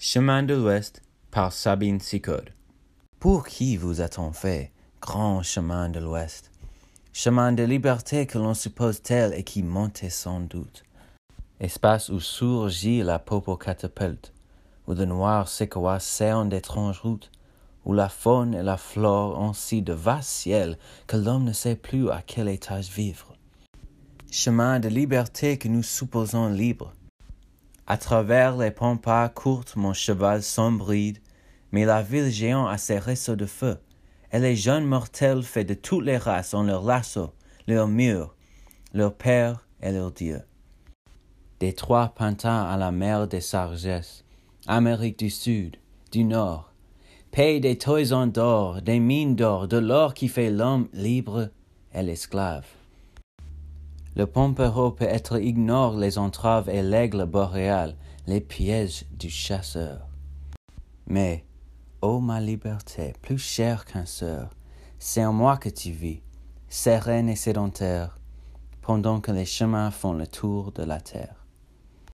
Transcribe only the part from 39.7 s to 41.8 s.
et leur dieu. Des